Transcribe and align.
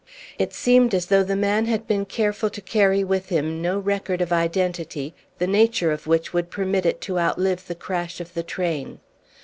It 0.39 0.51
seemed 0.51 0.95
as 0.95 1.05
though 1.05 1.21
the 1.21 1.35
man 1.35 1.67
had 1.67 1.85
been 1.85 2.05
careful 2.05 2.49
to 2.49 2.59
carry 2.61 3.03
with 3.03 3.29
him 3.29 3.61
no 3.61 3.77
record 3.77 4.19
of 4.19 4.33
identity, 4.33 5.13
the 5.37 5.45
nature 5.45 5.91
of 5.91 6.07
which 6.07 6.33
would 6.33 6.49
permit 6.49 6.87
it 6.87 7.01
to 7.01 7.19
outlive 7.19 7.67
the 7.67 7.75
crash 7.75 8.19
of 8.19 8.33
the 8.33 8.41
train. 8.41 8.99